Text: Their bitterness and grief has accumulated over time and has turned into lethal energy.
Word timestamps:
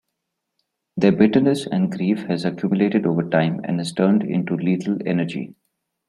Their 0.97 1.11
bitterness 1.11 1.67
and 1.67 1.91
grief 1.91 2.21
has 2.25 2.43
accumulated 2.43 3.05
over 3.05 3.21
time 3.29 3.61
and 3.63 3.79
has 3.79 3.93
turned 3.93 4.23
into 4.23 4.55
lethal 4.55 4.97
energy. 5.05 5.53